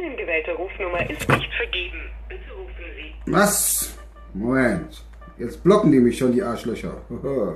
[0.00, 2.10] Ihnen gewählte Rufnummer ist nicht vergeben.
[2.28, 3.32] Bitte rufen Sie.
[3.32, 3.98] Was?
[4.34, 5.04] Moment.
[5.38, 6.94] Jetzt blocken die mich schon, die Arschlöcher.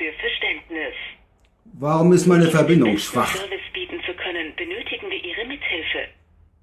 [0.00, 0.94] Dafür Verständnis.
[1.74, 3.36] Warum ist meine Um Verbindung schwach?
[3.36, 6.08] Service bieten zu können, benötigen wir Ihre Mithilfe.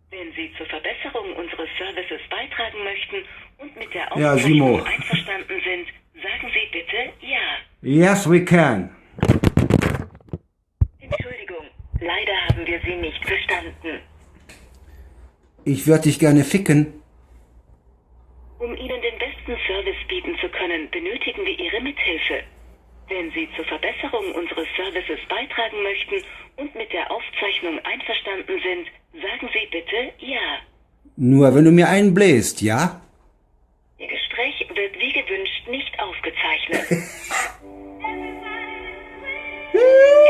[0.10, 3.18] Wenn Sie zur Verbesserung unseres Services beitragen möchten
[3.60, 4.84] und mit der Ja, Aufzeichnung Simo.
[4.84, 5.88] einverstanden sind,
[6.24, 7.46] sagen Sie bitte Ja.
[7.84, 8.90] Yes, we can.
[11.00, 11.66] Entschuldigung,
[12.00, 14.00] leider haben wir Sie nicht verstanden.
[15.64, 17.02] Ich würde dich gerne ficken.
[18.58, 22.42] Um Ihnen den besten Service bieten zu können, benötigen wir Ihre Mithilfe.
[23.10, 26.16] Wenn Sie zur Verbesserung unseres Services beitragen möchten
[26.58, 28.88] und mit der Aufzeichnung einverstanden sind,
[29.22, 30.60] sagen Sie bitte Ja.
[31.38, 33.00] Nur wenn du mir einen bläst, ja?
[34.00, 36.82] Ihr Gespräch wird wie gewünscht nicht aufgezeichnet.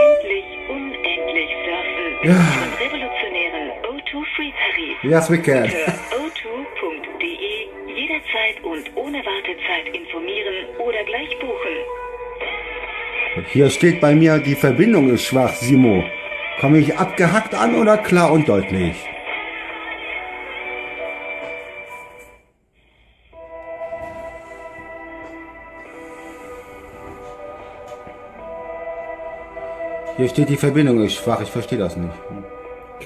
[0.03, 2.35] Endlich, unendlich surfen mit Ja.
[2.35, 4.97] unserem revolutionären O2 Free Tarif.
[5.03, 5.63] Yes, we can.
[5.63, 5.87] Unter
[6.19, 7.55] o2.de
[7.87, 11.75] jederzeit und ohne Wartezeit informieren oder gleich buchen.
[13.53, 16.03] Hier steht bei mir, die Verbindung ist schwach, Simo.
[16.59, 18.97] Komme ich abgehackt an oder klar und deutlich?
[30.17, 31.41] Hier steht, die Verbindung ist schwach.
[31.41, 32.11] Ich verstehe das nicht.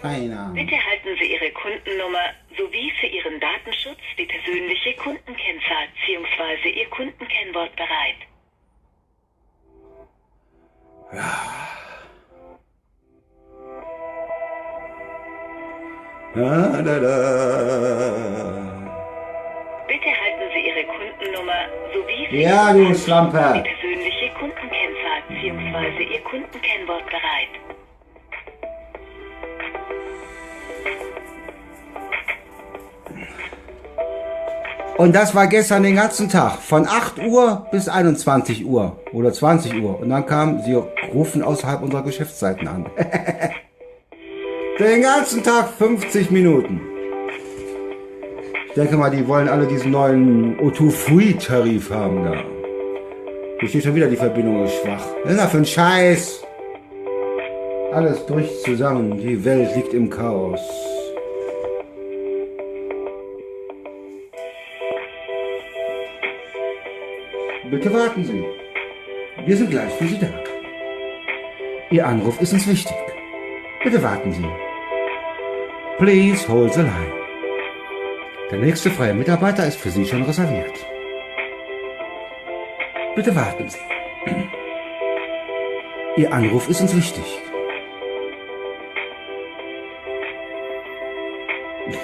[0.02, 0.54] Keine Ahnung.
[0.54, 2.26] Bitte halten Sie Ihre Kundennummer
[2.58, 6.70] sowie für Ihren Datenschutz die persönliche Kundenkennzahl bzw.
[6.70, 8.16] Ihr Kundenkennwort bereit.
[16.34, 17.18] Da, da, da.
[19.86, 21.62] Bitte halten Sie Ihre Kundennummer
[21.94, 24.81] sowie für Ja, Ihren Datenschutz die persönliche Kundenkennzahl
[25.50, 26.04] bzw.
[26.04, 27.50] Ihr Kundenkennwort bereit.
[34.98, 36.60] Und das war gestern den ganzen Tag.
[36.60, 40.00] Von 8 Uhr bis 21 Uhr oder 20 Uhr.
[40.00, 40.76] Und dann kam, sie
[41.12, 42.86] rufen außerhalb unserer Geschäftszeiten an.
[44.80, 46.82] den ganzen Tag 50 Minuten.
[48.68, 52.61] Ich denke mal, die wollen alle diesen neuen O2 Free Tarif haben da.
[53.62, 55.06] Hier steht schon wieder, die Verbindung ist schwach.
[55.24, 56.44] Was ist das für ein Scheiß?
[57.94, 59.20] Alles bricht zusammen.
[59.20, 60.60] Die Welt liegt im Chaos.
[67.70, 68.44] Bitte warten Sie.
[69.46, 70.28] Wir sind gleich für Sie da.
[71.92, 72.98] Ihr Anruf ist uns wichtig.
[73.84, 74.50] Bitte warten Sie.
[76.00, 77.14] Please hold the line.
[78.50, 80.91] Der nächste freie Mitarbeiter ist für Sie schon reserviert.
[83.16, 83.80] Bitte warten Sie.
[86.16, 87.42] Ihr Anruf ist uns wichtig.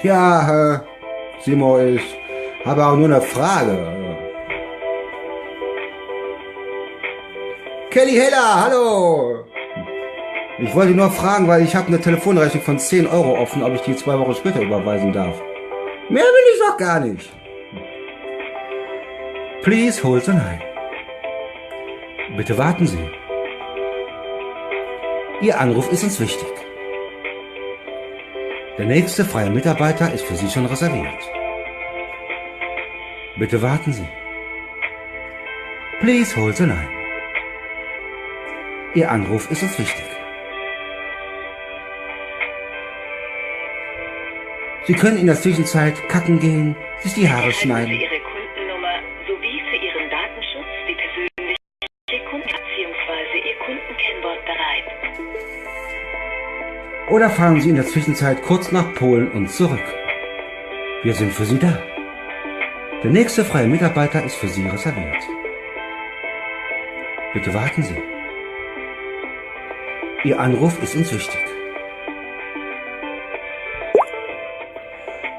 [0.03, 0.79] Ja, äh,
[1.41, 2.01] Simo, ich
[2.65, 3.77] habe auch nur eine Frage.
[7.89, 9.45] Kelly Heller, hallo!
[10.59, 13.81] Ich wollte nur fragen, weil ich habe eine Telefonrechnung von 10 Euro offen, ob ich
[13.81, 15.41] die zwei Wochen später überweisen darf.
[16.09, 17.31] Mehr will ich doch gar nicht.
[19.63, 20.76] Please hold the line.
[22.37, 23.09] Bitte warten Sie.
[25.41, 26.47] Ihr Anruf ist uns wichtig.
[28.77, 31.23] Der nächste freie Mitarbeiter ist für Sie schon reserviert.
[33.39, 34.07] Bitte warten Sie.
[35.99, 36.89] Please hold the line.
[38.93, 40.05] Ihr Anruf ist uns wichtig.
[44.83, 47.99] Sie können in der Zwischenzeit kacken gehen, sich die Haare schneiden.
[57.09, 59.83] Oder fahren Sie in der Zwischenzeit kurz nach Polen und zurück.
[61.03, 61.81] Wir sind für Sie da.
[63.01, 65.23] Der nächste freie Mitarbeiter ist für Sie reserviert.
[67.33, 67.95] Bitte warten Sie.
[70.25, 71.39] Ihr Anruf ist uns wichtig.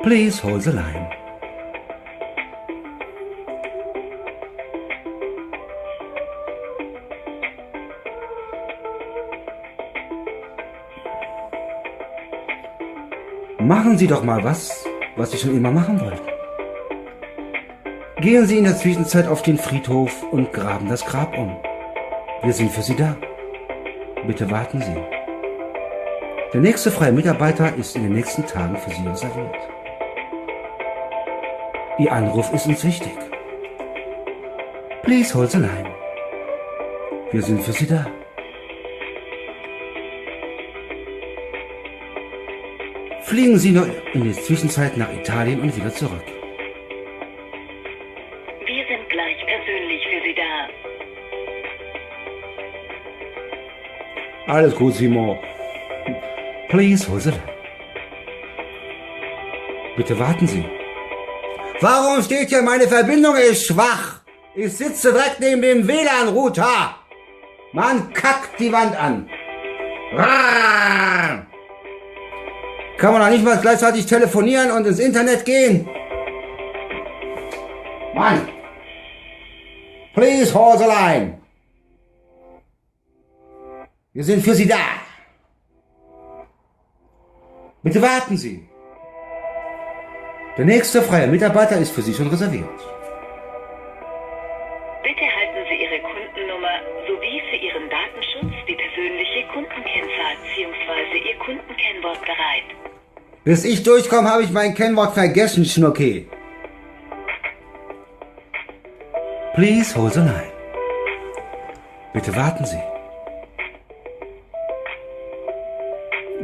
[0.03, 1.28] Please hold the line.
[13.88, 14.85] Machen Sie doch mal was,
[15.17, 16.29] was Sie schon immer machen wollten.
[18.20, 21.56] Gehen Sie in der Zwischenzeit auf den Friedhof und graben das Grab um.
[22.43, 23.17] Wir sind für Sie da.
[24.26, 24.94] Bitte warten Sie.
[26.52, 29.56] Der nächste freie Mitarbeiter ist in den nächsten Tagen für Sie reserviert.
[31.99, 33.17] Ihr Anruf ist uns wichtig.
[35.02, 35.94] Please hold the line.
[37.31, 38.05] Wir sind für Sie da.
[43.29, 46.25] Fliegen Sie nur in der Zwischenzeit nach Italien und wieder zurück.
[48.65, 50.53] Wir sind gleich persönlich für Sie da.
[54.55, 55.39] Alles gut, Simon.
[56.71, 57.43] Please line.
[59.99, 60.65] Bitte warten Sie.
[61.83, 64.23] Warum steht hier, meine Verbindung ist schwach?
[64.55, 66.97] Ich sitze direkt neben dem WLAN-Router.
[67.73, 69.29] Man kackt die Wand an.
[70.15, 71.28] Rrrr.
[72.99, 75.89] Kann man doch nicht mal gleichzeitig telefonieren und ins Internet gehen?
[78.15, 78.49] Mann!
[80.15, 81.39] Please hold the line.
[84.12, 84.85] Wir sind für Sie da.
[87.85, 88.69] Bitte warten Sie.
[90.56, 92.98] Der nächste freie Mitarbeiter ist für Sie schon reserviert.
[103.49, 106.29] Bis ich durchkomme, habe ich mein Kennwort vergessen, Schnucki.
[109.55, 110.53] Please hold the line.
[112.12, 112.83] Bitte warten Sie.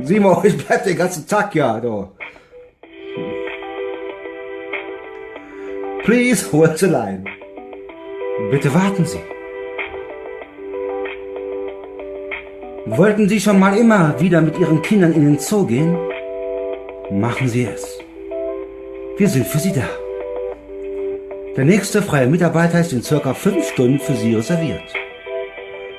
[0.01, 2.09] Simon, ich bleib den ganzen Tag ja, du.
[6.05, 7.25] Please hold the line.
[8.51, 9.21] Bitte warten Sie.
[12.87, 16.14] Wollten Sie schon mal immer wieder mit Ihren Kindern in den Zoo gehen?
[17.11, 17.99] Machen Sie es.
[19.19, 19.87] Wir sind für Sie da.
[21.55, 24.83] Der nächste freie Mitarbeiter ist in circa fünf Stunden für Sie reserviert.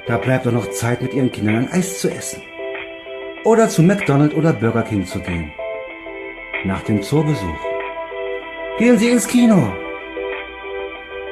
[0.07, 2.42] Da bleibt doch noch Zeit, mit Ihren Kindern ein Eis zu essen.
[3.44, 5.52] Oder zu McDonald's oder Burger King zu gehen.
[6.66, 7.60] Nach dem Zoobesuch.
[8.80, 9.72] Gehen Sie ins Kino.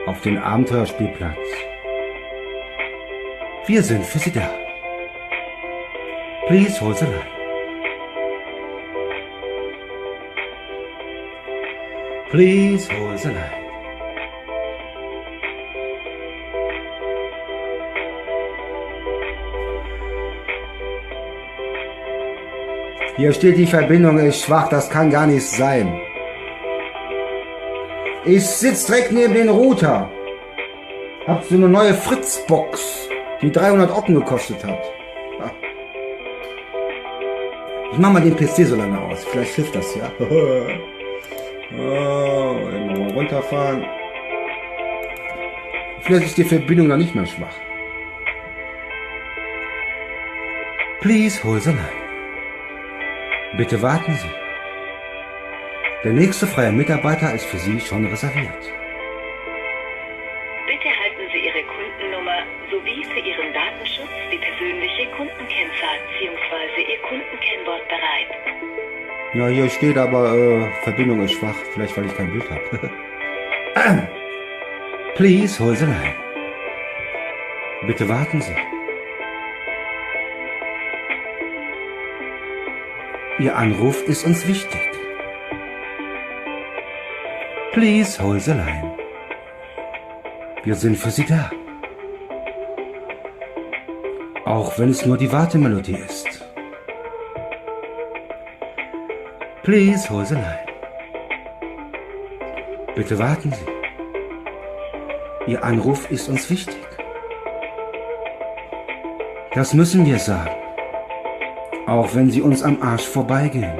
[0.05, 1.37] Auf den Abenteuerspielplatz.
[3.65, 4.53] Wir sind für Sie da.
[6.47, 7.32] Please hold the line.
[12.33, 13.63] Please hold the line.
[23.17, 26.01] Hier steht, die Verbindung ist schwach, das kann gar nicht sein.
[28.25, 30.09] Ich sitze direkt neben den Router.
[31.27, 33.09] Hab so eine neue Fritzbox,
[33.43, 34.83] die 300 Ocken gekostet hat.
[35.37, 35.51] Ja.
[37.91, 40.11] Ich mach mal den PC so lange aus, vielleicht hilft das ja.
[41.75, 43.85] Oh, immer mal runterfahren.
[46.01, 47.55] Vielleicht ist die Verbindung noch nicht mehr schwach.
[51.01, 52.03] Please hold the line.
[53.57, 54.29] Bitte warten Sie.
[56.03, 58.63] Der nächste freie Mitarbeiter ist für Sie schon reserviert.
[60.67, 66.81] Bitte halten Sie Ihre Kundennummer sowie für Ihren Datenschutz die persönliche Kundenkennzahl bzw.
[66.91, 68.82] Ihr Kundenkennwort bereit.
[69.33, 71.55] Ja, hier steht aber, äh, Verbindung ist schwach.
[71.73, 72.91] Vielleicht, weil ich kein Bild habe.
[75.15, 76.15] Please hold the line.
[77.87, 78.55] Bitte warten Sie.
[83.39, 84.79] Ihr Anruf ist uns wichtig.
[87.73, 88.95] Please hold the line.
[90.63, 91.49] Wir sind für Sie da.
[94.45, 96.32] Auch wenn es nur die Wartemelodie ist.
[99.63, 100.67] Please hold the line.
[102.95, 103.65] Bitte warten Sie.
[105.51, 106.75] Ihr Anruf ist uns wichtig.
[109.53, 110.51] Das müssen wir sagen.
[111.87, 113.79] Auch wenn Sie uns am Arsch vorbeigehen.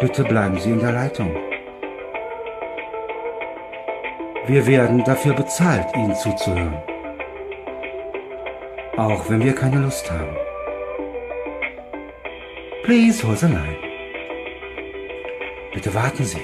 [0.00, 1.34] Bitte bleiben Sie in der Leitung.
[4.48, 6.76] Wir werden dafür bezahlt, Ihnen zuzuhören.
[8.98, 10.36] Auch wenn wir keine Lust haben.
[12.84, 13.87] Please hold the line.
[15.78, 16.40] Bitte warten Sie.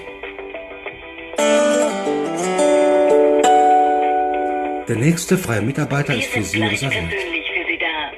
[4.86, 7.10] Der nächste freie Mitarbeiter ist für Sie reserviert.
[7.10, 8.12] persönlich für Sie da.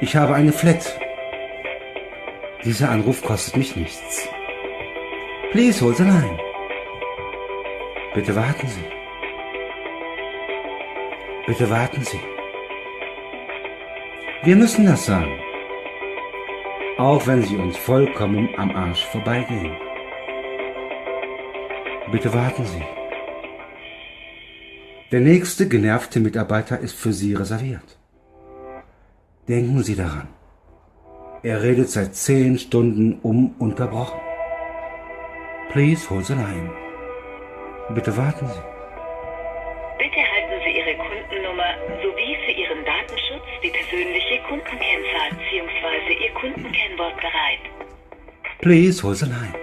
[0.00, 0.96] Ich habe eine Flat.
[2.64, 4.28] Dieser Anruf kostet mich nichts.
[5.50, 6.38] Please hold the line.
[8.14, 8.84] Bitte warten Sie.
[11.48, 12.20] Bitte warten Sie.
[14.44, 15.45] Wir müssen das sagen.
[16.98, 19.76] Auch wenn sie uns vollkommen am Arsch vorbeigehen.
[22.10, 22.82] Bitte warten Sie.
[25.12, 27.98] Der nächste genervte Mitarbeiter ist für Sie reserviert.
[29.46, 30.28] Denken Sie daran.
[31.42, 34.18] Er redet seit zehn Stunden ununterbrochen.
[35.72, 36.70] Please hold the line.
[37.90, 38.62] Bitte warten Sie.
[39.98, 42.55] Bitte halten Sie Ihre Kundennummer sowie für
[43.66, 46.24] die persönliche Kundenkennzahl bzw.
[46.24, 47.62] Ihr Kundenkennwort bereit.
[48.60, 49.54] Please hold the line.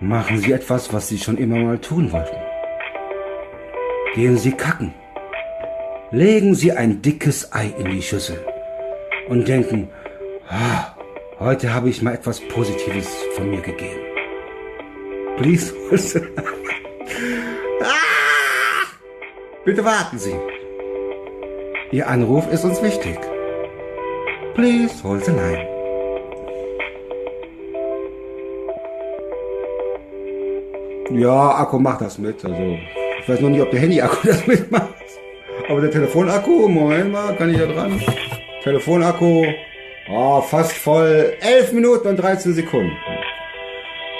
[0.00, 2.36] Machen Sie etwas, was Sie schon immer mal tun wollten.
[4.14, 4.94] Gehen Sie kacken.
[6.10, 8.44] Legen Sie ein dickes Ei in die Schüssel
[9.28, 9.88] und denken,
[10.48, 10.96] ah,
[11.38, 14.00] heute habe ich mal etwas Positives von mir gegeben.
[15.36, 15.72] Please.
[17.82, 18.86] ah!
[19.64, 20.34] Bitte warten Sie.
[21.92, 23.18] Ihr Anruf ist uns wichtig.
[24.54, 25.66] Please hold the line.
[31.10, 32.44] Ja, Akku macht das mit.
[32.44, 32.78] Also,
[33.20, 34.94] ich weiß noch nicht, ob der Handy-Akku das mitmacht.
[35.68, 38.00] Aber der Telefonakku, Moment mal, kann ich da dran?
[38.62, 39.46] Telefonakku,
[40.08, 41.32] oh, fast voll.
[41.40, 42.92] 11 Minuten und 13 Sekunden.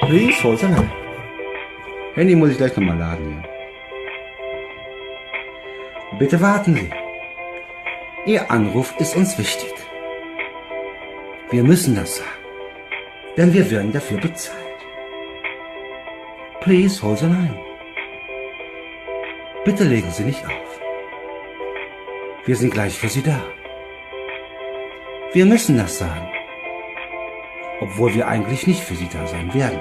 [0.00, 0.90] Please hold the line.
[2.14, 3.44] Handy muss ich gleich nochmal laden
[6.10, 6.18] hier.
[6.18, 6.90] Bitte warten Sie.
[8.26, 9.72] Ihr Anruf ist uns wichtig.
[11.50, 12.28] Wir müssen das sagen.
[13.38, 14.58] Denn wir werden dafür bezahlt.
[16.60, 17.58] Please hold the line.
[19.64, 20.80] Bitte legen Sie nicht auf.
[22.44, 23.42] Wir sind gleich für Sie da.
[25.32, 26.28] Wir müssen das sagen.
[27.80, 29.80] Obwohl wir eigentlich nicht für Sie da sein werden.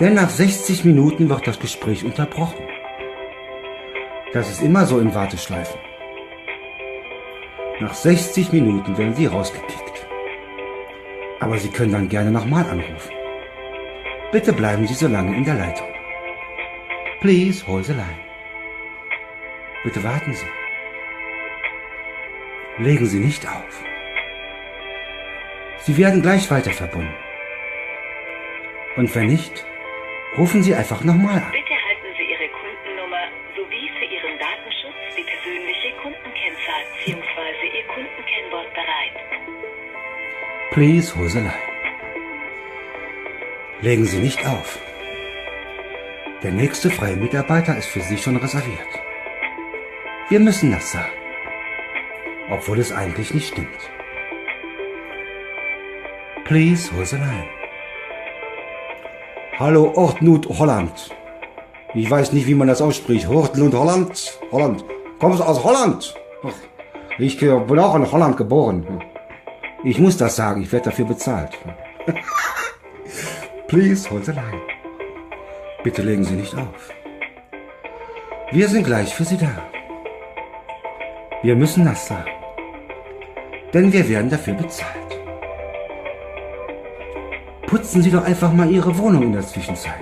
[0.00, 2.64] Denn nach 60 Minuten wird das Gespräch unterbrochen.
[4.32, 5.89] Das ist immer so in Warteschleifen.
[7.80, 10.06] Nach 60 Minuten werden Sie rausgekickt.
[11.40, 13.14] Aber Sie können dann gerne nochmal anrufen.
[14.32, 15.88] Bitte bleiben Sie so lange in der Leitung.
[17.22, 18.20] Please hold the line.
[19.82, 20.46] Bitte warten Sie.
[22.76, 23.82] Legen Sie nicht auf.
[25.78, 27.14] Sie werden gleich weiter verbunden.
[28.96, 29.64] Und wenn nicht,
[30.36, 31.59] rufen Sie einfach nochmal an.
[40.72, 41.52] Please line.
[43.80, 44.78] Legen Sie nicht auf.
[46.44, 48.86] Der nächste freie Mitarbeiter ist für Sie schon reserviert.
[50.28, 51.10] Wir müssen das sagen.
[52.52, 53.80] Obwohl es eigentlich nicht stimmt.
[56.44, 57.48] Please line.
[59.58, 61.10] Hallo Ortnut Holland.
[61.94, 63.28] Ich weiß nicht, wie man das ausspricht.
[63.28, 64.38] Ortnut Holland.
[64.52, 64.84] Holland.
[65.18, 66.14] Kommst du aus Holland?
[67.18, 69.02] Ich bin auch in Holland geboren.
[69.82, 71.58] Ich muss das sagen, ich werde dafür bezahlt.
[73.68, 74.60] Please hold the line.
[75.82, 76.90] Bitte legen Sie nicht auf.
[78.52, 79.50] Wir sind gleich für Sie da.
[81.42, 82.30] Wir müssen das sagen.
[83.72, 85.20] Denn wir werden dafür bezahlt.
[87.66, 89.94] Putzen Sie doch einfach mal Ihre Wohnung in der Zwischenzeit.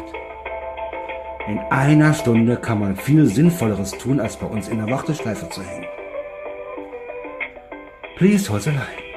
[1.46, 5.62] In einer Stunde kann man viel Sinnvolleres tun, als bei uns in der Warteschleife zu
[5.62, 5.86] hängen.
[8.16, 9.07] Please hold the line.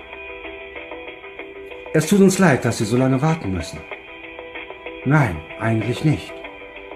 [1.93, 3.79] Es tut uns leid, dass Sie so lange warten müssen.
[5.05, 6.31] Nein, eigentlich nicht.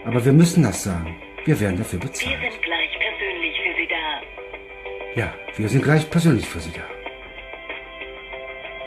[0.06, 1.16] Aber wir müssen das sagen.
[1.44, 2.38] Wir werden dafür Wir bezahlt.
[2.40, 5.22] sind gleich persönlich für Sie da.
[5.22, 6.84] Ja, wir sind gleich persönlich für Sie da.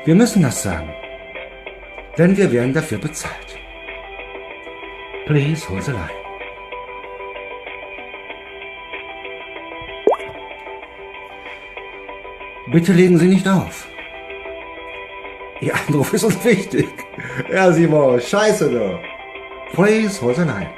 [0.05, 0.89] Wir müssen das sagen.
[2.17, 3.59] Denn wir werden dafür bezahlt.
[5.27, 6.11] Please hold the line.
[12.71, 13.89] Bitte legen Sie nicht auf.
[15.61, 16.89] Ihr Anruf ist uns wichtig.
[17.51, 19.01] Ja, Simon, scheiße da.
[19.73, 20.71] Please hold the line.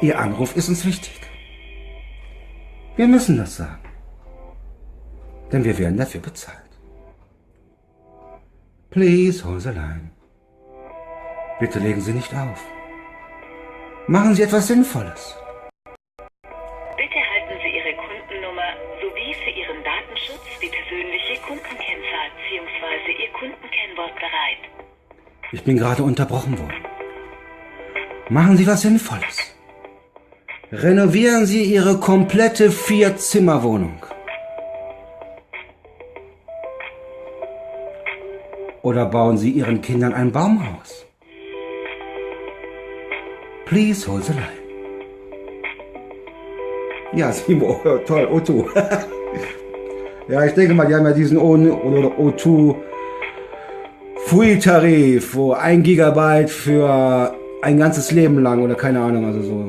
[0.00, 1.20] Ihr Anruf ist uns wichtig.
[2.96, 3.82] Wir müssen das sagen.
[5.50, 6.70] Denn wir werden dafür bezahlt.
[8.90, 10.10] Please hold the line.
[11.58, 12.64] Bitte legen Sie nicht auf.
[14.06, 15.36] Machen Sie etwas Sinnvolles.
[16.96, 21.32] Bitte halten Sie Ihre Kundennummer sowie für Ihren Datenschutz die persönliche.
[21.32, 21.42] Ihr
[23.96, 24.62] Bereit.
[25.52, 26.84] Ich bin gerade unterbrochen worden.
[28.28, 29.54] Machen Sie was Sinnvolles.
[30.72, 34.02] Renovieren Sie Ihre komplette Vier-Zimmer-Wohnung.
[38.82, 41.06] Oder bauen Sie Ihren Kindern ein Baumhaus.
[43.64, 44.66] Please hold the line.
[47.14, 48.68] Ja, Simo, toll, Otto.
[50.28, 52.74] Ja, ich denke mal, die haben ja diesen O2
[54.26, 59.68] Free-Tarif, wo ein Gigabyte für ein ganzes Leben lang oder keine Ahnung, also so.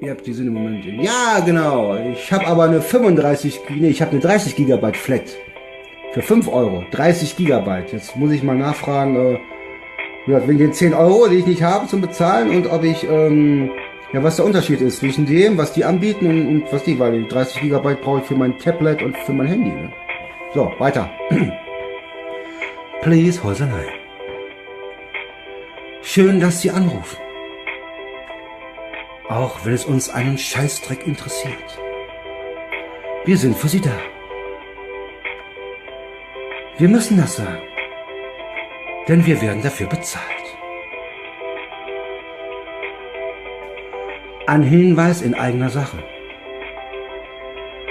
[0.00, 0.84] Ihr habt die sind im Moment.
[1.02, 1.96] Ja, genau.
[1.96, 5.36] Ich habe aber eine 35, nee, ich habe eine 30 Gigabyte Flat.
[6.12, 6.84] Für 5 Euro.
[6.92, 7.92] 30 Gigabyte.
[7.92, 9.38] Jetzt muss ich mal nachfragen, äh,
[10.26, 13.68] wegen den 10 Euro, die ich nicht habe zum Bezahlen und ob ich, ähm,
[14.12, 17.20] ja, was der Unterschied ist zwischen dem, was die anbieten und, und was die, weil
[17.20, 19.70] die 30 Gigabyte brauche ich für mein Tablet und für mein Handy.
[19.70, 19.92] Ne?
[20.54, 21.10] So, weiter.
[23.04, 23.92] Please, Häuserlein.
[26.00, 27.18] Schön, dass Sie anrufen.
[29.28, 31.78] Auch wenn es uns einen Scheißdreck interessiert.
[33.26, 33.98] Wir sind für Sie da.
[36.78, 37.60] Wir müssen das sagen.
[39.06, 40.24] Denn wir werden dafür bezahlt.
[44.46, 46.02] Ein Hinweis in eigener Sache.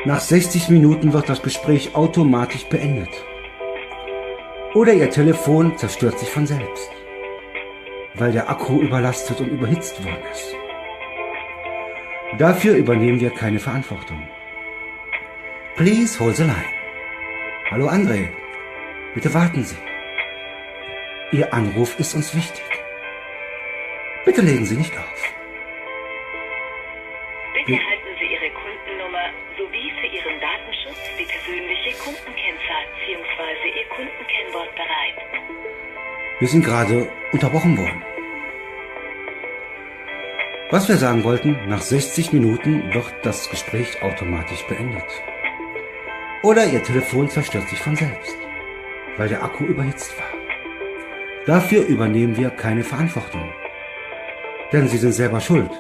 [0.05, 3.12] Nach 60 Minuten wird das Gespräch automatisch beendet.
[4.74, 6.89] Oder Ihr Telefon zerstört sich von selbst,
[8.15, 10.56] weil der Akku überlastet und überhitzt worden ist.
[12.39, 14.27] Dafür übernehmen wir keine Verantwortung.
[15.75, 16.74] Please hold the line.
[17.70, 18.30] Hallo André,
[19.13, 19.77] bitte warten Sie.
[21.32, 22.63] Ihr Anruf ist uns wichtig.
[24.25, 25.34] Bitte legen Sie nicht auf.
[36.43, 38.03] Wir sind gerade unterbrochen worden.
[40.71, 45.06] Was wir sagen wollten, nach 60 Minuten wird das Gespräch automatisch beendet.
[46.41, 48.36] Oder Ihr Telefon zerstört sich von selbst,
[49.15, 50.27] weil der Akku überhitzt war.
[51.45, 53.49] Dafür übernehmen wir keine Verantwortung.
[54.73, 55.71] Denn Sie sind selber schuld.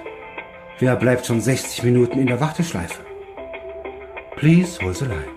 [0.79, 3.03] Wer bleibt schon 60 Minuten in der Warteschleife?
[4.37, 5.35] Please hold the line.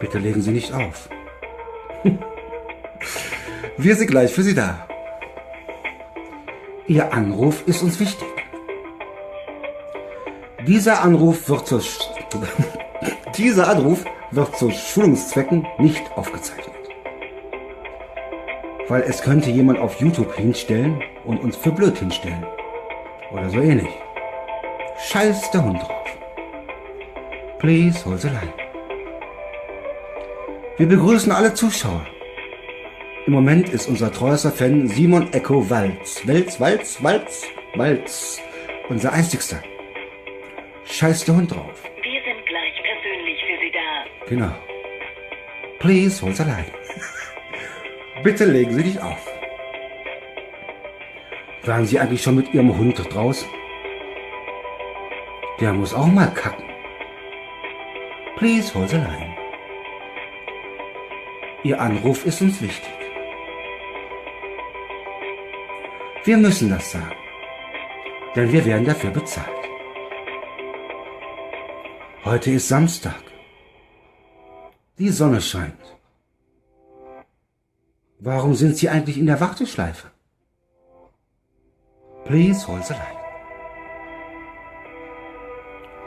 [0.00, 1.08] Bitte legen Sie nicht auf.
[3.82, 4.86] Wir sind gleich für Sie da.
[6.86, 8.28] Ihr Anruf ist uns wichtig.
[10.66, 11.80] Dieser Anruf wird zur
[13.38, 16.76] Dieser Anruf wird zu Schulungszwecken nicht aufgezeichnet.
[18.88, 22.44] Weil es könnte jemand auf YouTube hinstellen und uns für blöd hinstellen.
[23.32, 23.94] Oder so ähnlich.
[25.08, 26.04] Scheiß der Hund drauf.
[27.58, 28.52] Please hold the line.
[30.76, 32.04] Wir begrüßen alle Zuschauer.
[33.30, 36.26] Im Moment ist unser treuester Fan Simon Echo Walz.
[36.26, 38.42] Walz, Walz, Walz, Walz.
[38.88, 39.62] Unser einzigster.
[40.84, 41.80] Scheiß der Hund drauf.
[42.02, 44.26] Wir sind gleich persönlich für Sie da.
[44.26, 44.52] Genau.
[45.78, 46.72] Please hold the line.
[48.24, 49.24] Bitte legen Sie dich auf.
[51.66, 53.48] Waren Sie eigentlich schon mit Ihrem Hund draußen?
[55.60, 56.64] Der muss auch mal kacken.
[58.38, 59.36] Please hold the line.
[61.62, 62.99] Ihr Anruf ist uns wichtig.
[66.30, 67.16] Wir müssen das sagen,
[68.36, 69.62] denn wir werden dafür bezahlt.
[72.24, 73.22] Heute ist Samstag.
[74.96, 75.84] Die Sonne scheint.
[78.20, 80.06] Warum sind Sie eigentlich in der Warteschleife?
[82.26, 83.20] Please hold the line.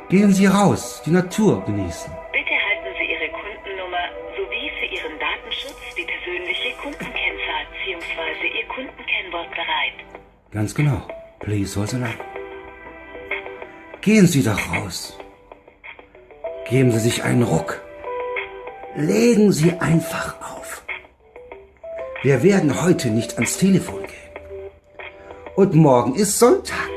[0.08, 2.14] Gehen Sie raus, die Natur genießen.
[10.54, 11.02] Ganz genau.
[11.40, 12.20] Please hold the line.
[14.02, 15.18] Gehen Sie doch raus.
[16.70, 17.82] Geben Sie sich einen Ruck.
[18.96, 20.84] Legen Sie einfach auf.
[22.22, 24.34] Wir werden heute nicht ans Telefon gehen.
[25.56, 26.92] Und morgen ist Sonntag.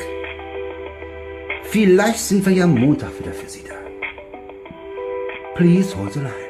[1.64, 3.74] Vielleicht sind wir ja Montag wieder für Sie da.
[5.54, 6.46] Please hold the line.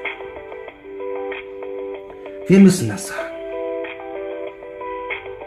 [2.49, 3.26] Wir müssen das sagen.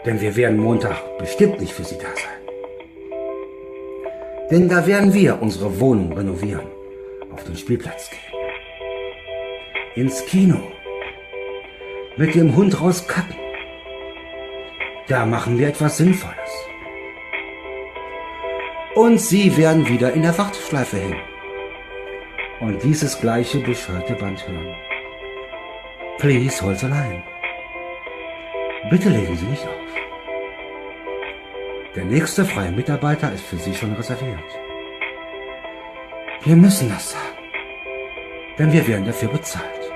[0.04, 2.40] Denn wir werden Montag bestimmt nicht für Sie da sein.
[4.50, 6.66] Denn da werden wir unsere Wohnung renovieren,
[7.32, 8.20] auf den Spielplatz gehen,
[9.94, 10.60] ins Kino,
[12.16, 13.36] mit dem Hund rauskacken.
[15.06, 16.36] Da machen wir etwas Sinnvolles.
[18.94, 21.20] Und Sie werden wieder in der Warteschleife hängen.
[22.60, 24.74] Und dieses gleiche bescheuerte Band hören.
[26.18, 27.22] Please hold the line.
[28.88, 29.74] Bitte legen Sie nicht auf.
[31.94, 34.38] Der nächste freie Mitarbeiter ist für Sie schon reserviert.
[36.44, 37.38] Wir müssen das sagen,
[38.58, 39.92] denn wir werden dafür bezahlt.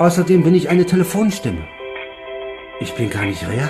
[0.00, 1.62] Außerdem bin ich eine Telefonstimme.
[2.80, 3.68] Ich bin gar nicht real.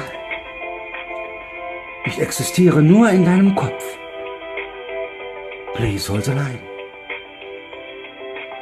[2.06, 3.98] Ich existiere nur in deinem Kopf.
[5.74, 6.61] Please hold the line.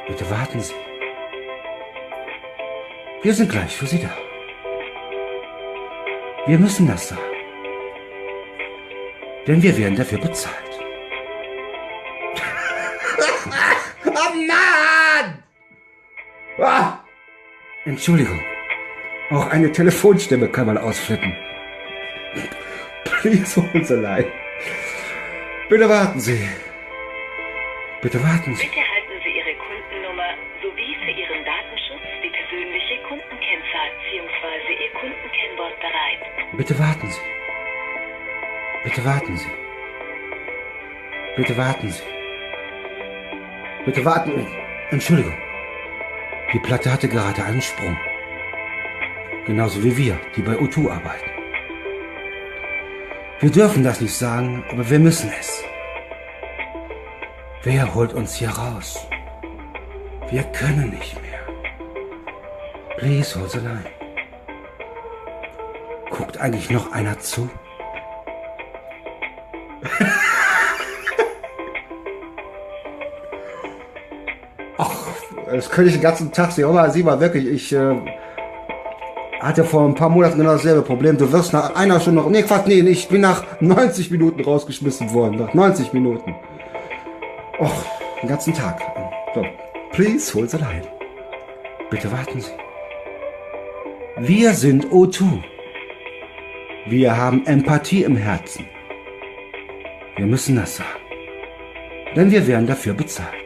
[0.07, 0.73] Bitte warten Sie.
[3.21, 4.28] Wir sind gleich für Sie da.
[6.47, 7.21] Wir müssen das sagen.
[9.47, 10.55] Denn wir werden dafür bezahlt.
[14.05, 15.43] oh Mann!
[16.59, 16.99] Ah!
[17.85, 18.39] Entschuldigung.
[19.31, 21.35] Auch eine Telefonstimme kann man ausflippen.
[23.03, 24.31] Please hold the line.
[25.69, 26.49] Bitte warten Sie.
[28.01, 28.65] Bitte warten Sie.
[28.65, 31.78] Bitte halten Sie Ihre Kundennummer sowie für Ihren Datenschutz
[32.49, 34.73] persönliche Kundenkennzahl bzw.
[34.83, 36.57] Ihr Kundenkennwort bereit.
[36.57, 37.21] Bitte warten Sie.
[38.83, 39.49] Bitte warten Sie.
[41.35, 42.03] Bitte warten Sie.
[43.85, 44.47] Bitte warten.
[44.89, 45.35] Entschuldigung.
[46.53, 47.97] Die Platte hatte gerade einen Sprung.
[49.45, 51.29] Genauso wie wir, die bei O2 arbeiten.
[53.39, 55.63] Wir dürfen das nicht sagen, aber wir müssen es.
[57.63, 59.07] Wer holt uns hier raus?
[60.29, 61.28] Wir können nicht mehr.
[62.99, 63.85] Please hold the line.
[66.09, 67.49] Guckt eigentlich noch einer zu?
[74.77, 74.91] Ach,
[75.45, 76.65] das könnte ich den ganzen Tag sehen.
[76.65, 77.95] Aber sieh mal, wirklich, ich äh,
[79.39, 81.17] hatte vor ein paar Monaten genau dasselbe Problem.
[81.17, 82.29] Du wirst nach einer Stunde noch.
[82.29, 85.37] Nee, Quatsch, nee, ich bin nach 90 Minuten rausgeschmissen worden.
[85.37, 86.35] Nach 90 Minuten.
[87.61, 87.85] Och,
[88.21, 88.81] den ganzen Tag.
[89.33, 89.45] So,
[89.93, 90.83] please hold the line.
[91.89, 92.51] Bitte warten Sie.
[94.21, 95.41] Wir sind O2.
[96.87, 98.65] Wir haben Empathie im Herzen.
[100.17, 100.99] Wir müssen das sagen.
[102.17, 103.45] Denn wir werden dafür bezahlt.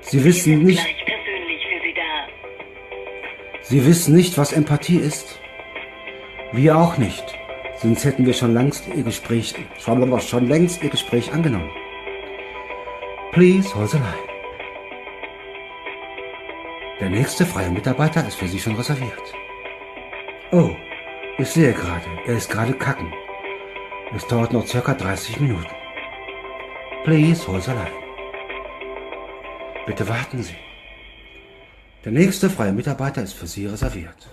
[0.00, 0.86] Sie wissen nicht.
[3.60, 5.38] Sie wissen nicht, was Empathie ist.
[6.52, 7.24] Wir auch nicht.
[7.76, 11.70] Sonst hätten wir schon längst ihr Gespräch, schon, schon längst ihr Gespräch angenommen.
[13.32, 14.33] Please hold the line.
[17.04, 19.34] Der nächste freie Mitarbeiter ist für Sie schon reserviert.
[20.52, 20.70] Oh,
[21.36, 23.12] ich sehe gerade, er ist gerade kacken.
[24.16, 25.68] Es dauert noch circa 30 Minuten.
[27.04, 27.90] Please hold the line.
[29.84, 30.56] Bitte warten Sie.
[32.06, 34.26] Der nächste freie Mitarbeiter ist für Sie reserviert.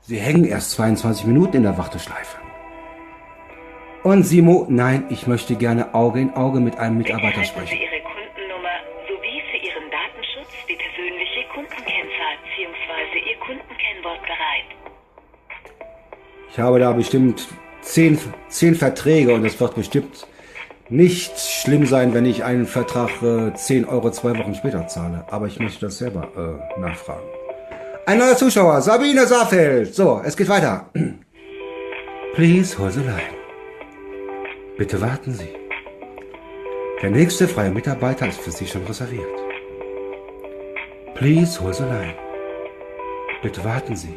[0.00, 2.38] Sie hängen erst 22 Minuten in der Warteschleife.
[4.06, 7.76] Und Simo, nein, ich möchte gerne Auge in Auge mit einem Mitarbeiter sprechen.
[16.52, 17.48] Ich habe da bestimmt
[17.82, 18.16] zehn,
[18.48, 20.28] zehn Verträge und es wird bestimmt
[20.88, 25.24] nicht schlimm sein, wenn ich einen Vertrag äh, 10 Euro zwei Wochen später zahle.
[25.32, 27.26] Aber ich möchte das selber äh, nachfragen.
[28.06, 29.92] Ein neuer Zuschauer, Sabine Saarfeld.
[29.92, 30.90] So, es geht weiter.
[32.36, 33.35] Please hold the line.
[34.76, 35.48] Bitte warten Sie.
[37.00, 39.38] Der nächste freie Mitarbeiter ist für Sie schon reserviert.
[41.14, 42.14] Please hold the line.
[43.42, 44.14] Bitte warten Sie.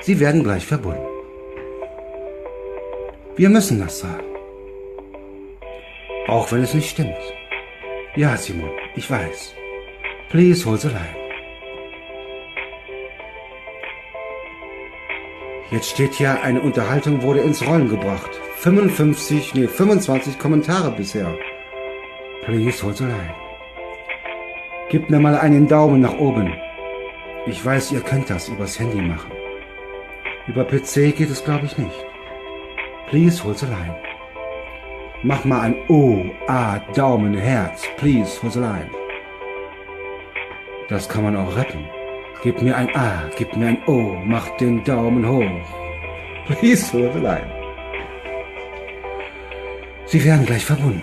[0.00, 1.06] Sie werden gleich verbunden.
[3.36, 4.24] Wir müssen das sagen.
[6.26, 7.34] Auch wenn es nicht stimmt.
[8.16, 9.54] Ja, Simon, ich weiß.
[10.30, 11.16] Please hold the line.
[15.70, 18.40] Jetzt steht hier, eine Unterhaltung wurde ins Rollen gebracht.
[18.60, 21.32] 55, nee, 25 Kommentare bisher.
[22.44, 23.34] Please hold the line.
[24.90, 26.52] Gebt mir mal einen Daumen nach oben.
[27.46, 29.30] Ich weiß, ihr könnt das übers Handy machen.
[30.48, 32.04] Über PC geht es, glaube ich, nicht.
[33.08, 33.94] Please hold the line.
[35.22, 37.84] Mach mal ein O, A, Daumen, Herz.
[37.96, 38.90] Please hold the line.
[40.88, 41.84] Das kann man auch retten.
[42.42, 45.68] Gib mir ein A, gib mir ein O, mach den Daumen hoch.
[46.46, 47.57] Please hold the line.
[50.10, 51.02] Sie werden gleich verbunden.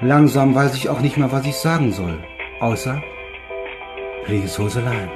[0.00, 2.18] Langsam weiß ich auch nicht mehr, was ich sagen soll.
[2.60, 3.02] Außer
[4.24, 5.10] Please hold the line.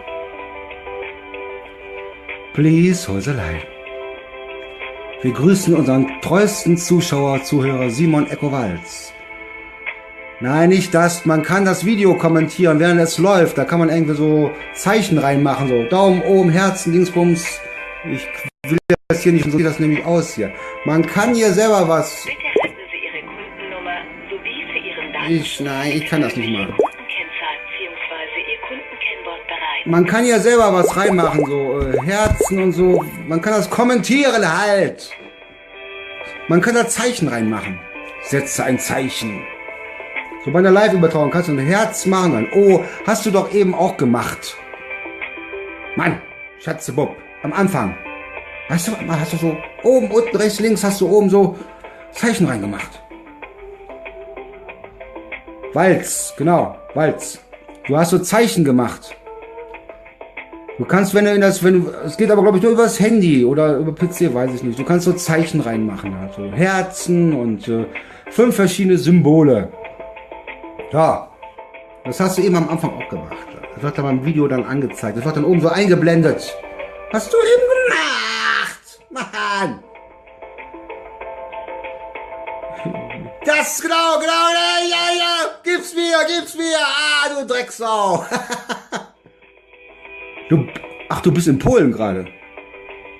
[2.52, 3.62] Please hold the line.
[5.22, 9.12] Wir grüßen unseren treuesten Zuschauer, Zuhörer Simon Ecko-Walz.
[10.40, 11.24] Nein, nicht das.
[11.24, 13.58] Man kann das Video kommentieren, während es läuft.
[13.58, 17.60] Da kann man irgendwie so Zeichen reinmachen, so Daumen oben, Herzen, Dingsbums.
[18.04, 18.49] Ich
[19.10, 20.52] das hier nicht, so sieht das nämlich aus hier.
[20.84, 22.24] Man kann hier selber was.
[22.24, 23.96] Bitte halten Sie Ihre Kundennummer
[24.30, 26.74] sowie für Ihren Datenschutz Ich, nein, ich kann das nicht machen.
[29.86, 33.02] Man kann hier selber was reinmachen, so äh, Herzen und so.
[33.26, 35.10] Man kann das kommentieren halt.
[36.48, 37.80] Man kann da Zeichen reinmachen.
[38.22, 39.42] Setze ein Zeichen.
[40.44, 42.84] So bei einer Live-Übertragung kannst du ein Herz machen, ein O.
[43.06, 44.56] Hast du doch eben auch gemacht.
[45.96, 46.20] Mann,
[46.60, 47.96] Schatzebub, am Anfang.
[48.70, 51.56] Weißt du, mal hast du so oben, unten, rechts, links hast du oben so
[52.12, 53.02] Zeichen reingemacht.
[55.74, 57.40] Walz, genau, Walz.
[57.88, 59.16] Du hast so Zeichen gemacht.
[60.78, 62.84] Du kannst, wenn du in das, wenn du, es geht aber glaube ich nur über
[62.84, 64.78] das Handy oder über PC, weiß ich nicht.
[64.78, 67.86] Du kannst so Zeichen reinmachen, also Herzen und äh,
[68.30, 69.68] fünf verschiedene Symbole.
[70.92, 71.28] Ja,
[72.04, 73.48] das hast du eben am Anfang auch gemacht.
[73.74, 75.18] Das wird dann beim Video dann angezeigt.
[75.18, 76.56] Das wird dann oben so eingeblendet.
[77.12, 78.29] Hast du eben gemacht,
[79.10, 79.82] Mann.
[83.44, 88.24] Das, genau, genau, ja, ja, ja, gib's mir, gib's mir, ah, du Drecksau.
[90.48, 90.68] du,
[91.08, 92.26] ach, du bist in Polen gerade.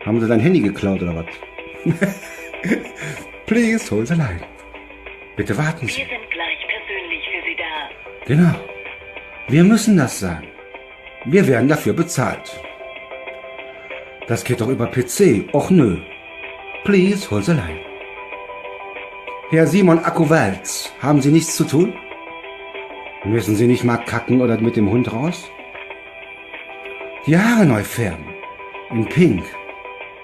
[0.04, 1.26] Haben sie dein Handy geklaut oder was?
[3.46, 4.42] Please, hold the line.
[5.36, 5.98] Bitte warten Sie.
[5.98, 7.88] Wir sind gleich persönlich für Sie da.
[8.26, 8.54] Genau.
[9.48, 10.46] Wir müssen das sein.
[11.24, 12.60] Wir werden dafür bezahlt.
[14.30, 15.48] Das geht doch über PC.
[15.52, 15.96] Och nö.
[16.84, 17.80] Please, the line.
[19.50, 21.92] Herr Simon Akkowalz, haben Sie nichts zu tun?
[23.24, 25.50] Müssen Sie nicht mal kacken oder mit dem Hund raus?
[27.26, 28.24] Die Haare neu färben.
[28.92, 29.42] In Pink.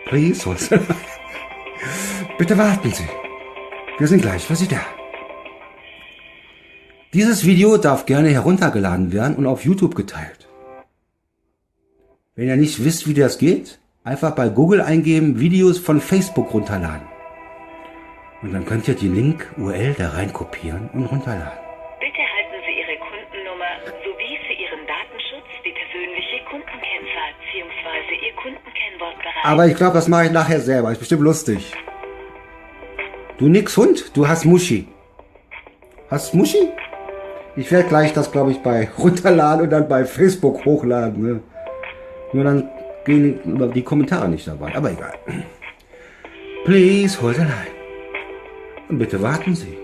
[0.04, 0.86] Please, the line.
[2.38, 3.08] Bitte warten Sie.
[3.98, 4.82] Wir sind gleich für Sie da.
[7.12, 10.48] Dieses Video darf gerne heruntergeladen werden und auf YouTube geteilt.
[12.36, 17.06] Wenn ihr nicht wisst, wie das geht, einfach bei Google eingeben, Videos von Facebook runterladen.
[18.40, 21.58] Und dann könnt ihr die Link-URL da rein kopieren und runterladen.
[21.98, 23.72] Bitte halten Sie Ihre Kundennummer
[24.04, 28.26] sowie für Ihren Datenschutz die persönliche Kundenkennzahl bzw.
[28.26, 29.44] Ihr Kundenkennwort bereit.
[29.44, 30.92] Aber ich glaube, das mache ich nachher selber.
[30.92, 31.72] Ist bestimmt lustig.
[33.38, 34.86] Du nix Hund, du hast Muschi.
[36.08, 36.68] Hast Muschi?
[37.56, 41.22] Ich werde gleich das, glaube ich, bei runterladen und dann bei Facebook hochladen.
[41.22, 41.40] Ne?
[42.32, 42.70] Nur dann
[43.06, 44.74] gehen die, Kommentare nicht dabei.
[44.74, 45.14] Aber egal.
[46.64, 47.74] Please hold the line.
[48.88, 49.78] Und bitte warten Sie.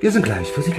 [0.00, 0.76] Wir sind gleich für Sie da.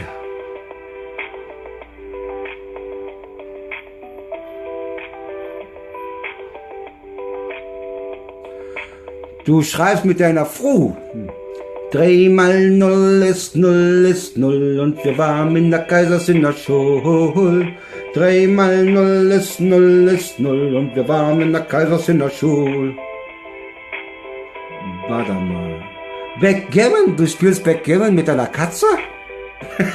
[9.46, 10.98] Du schreibst mit deiner Frau.
[11.96, 16.52] Drei mal null ist null ist null und wir waren in der Kaisers in der
[16.52, 17.70] Schule.
[18.14, 22.30] Drei mal null ist null ist null und wir waren in der Kaisers in der
[22.30, 22.96] Schule.
[25.08, 25.82] Warte mal.
[26.42, 27.16] Backgammon?
[27.16, 28.88] Du spielst Backgammon mit deiner Katze?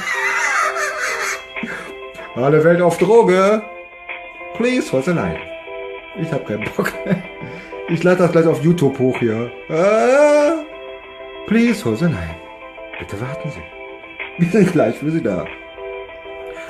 [2.35, 3.61] Alle Welt auf Droge.
[4.55, 5.37] Please, the line.
[6.19, 6.91] Ich hab keinen Bock.
[7.89, 9.51] Ich lade das gleich auf YouTube hoch hier.
[9.69, 10.70] Ah,
[11.51, 12.39] please, the line.
[12.97, 13.61] Bitte warten Sie.
[14.37, 15.45] Wir sind gleich für Sie da.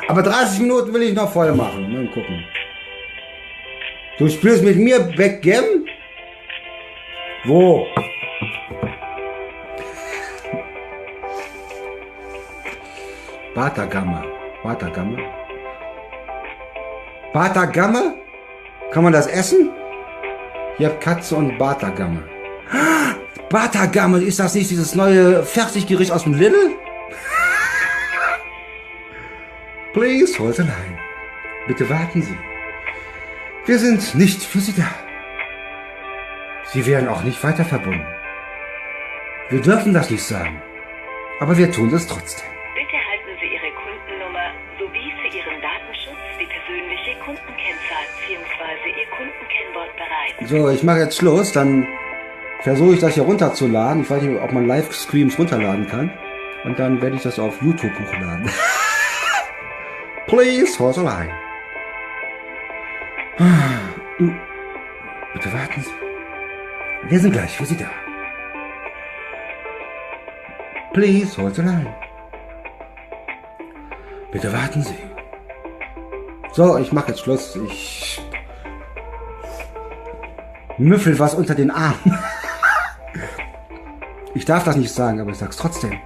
[0.08, 1.94] Aber 30 Minuten will ich noch voll machen.
[1.94, 2.44] Mal gucken.
[4.18, 5.86] Du spielst mit mir Backgammon?
[7.46, 7.86] Wo?
[13.54, 14.24] Batagama.
[14.64, 15.20] Batagama.
[17.34, 18.04] Batagama?
[18.92, 19.70] Kann man das essen?
[20.80, 22.24] Ihr habt Katze und Batagamme.
[23.52, 26.56] Batagamme, ist das nicht dieses neue Fertiggericht aus dem Lidl?
[29.94, 30.98] Please, hold the line.
[31.68, 32.38] Bitte warten Sie.
[33.66, 34.88] Wir sind nicht für Sie da.
[36.72, 38.06] Sie werden auch nicht weiter verbunden.
[39.50, 40.62] Wir dürfen das nicht sagen.
[41.42, 42.48] Aber wir tun es trotzdem.
[42.74, 48.90] Bitte halten Sie Ihre Kundennummer sowie für Ihren Datenschutz die persönliche Kundenkennzahl bzw.
[48.98, 50.36] Ihr Kundenkennwort bereit.
[50.50, 51.86] So, ich mache jetzt Schluss, dann
[52.62, 54.04] versuche ich das hier runterzuladen.
[54.04, 56.12] Ich weiß nicht, ob man Livestreams runterladen kann.
[56.64, 58.48] Und dann werde ich das auf YouTube hochladen.
[60.28, 61.32] Please, hold the line.
[65.34, 67.10] Bitte warten Sie.
[67.10, 67.90] Wir sind gleich für Sie da.
[70.94, 71.94] Please, hold the line.
[74.32, 74.96] Bitte warten Sie.
[76.54, 77.56] So, ich mache jetzt Schluss.
[77.56, 78.22] Ich
[80.78, 81.96] müffel was unter den Arm.
[84.42, 86.00] Ich darf das nicht sagen, aber ich sag's trotzdem.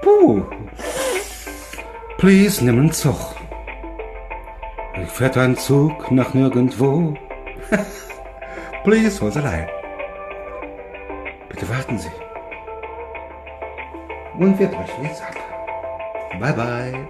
[0.00, 0.40] Puh.
[2.16, 3.34] Please, nimm einen Zug.
[5.02, 7.12] Ich fährt ein Zug nach nirgendwo.
[8.84, 9.68] Please, hold the line.
[11.50, 12.08] Bitte warten Sie.
[14.38, 15.36] Und wir brechen jetzt ab.
[16.40, 17.08] Bye bye.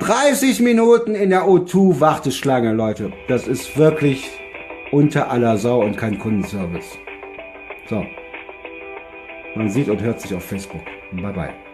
[0.00, 3.12] 30 Minuten in der O2-Warteschlange, Leute.
[3.28, 4.28] Das ist wirklich
[4.90, 6.98] unter aller Sau und kein Kundenservice.
[7.88, 8.06] So.
[9.54, 10.84] Man sieht und hört sich auf Facebook.
[11.12, 11.67] Bye bye.